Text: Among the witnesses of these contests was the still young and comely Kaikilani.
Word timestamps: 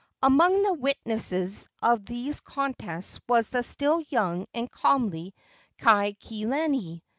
Among 0.23 0.63
the 0.63 0.73
witnesses 0.73 1.69
of 1.79 2.07
these 2.07 2.39
contests 2.39 3.19
was 3.29 3.51
the 3.51 3.61
still 3.61 4.01
young 4.09 4.47
and 4.51 4.71
comely 4.71 5.35
Kaikilani. 5.77 7.03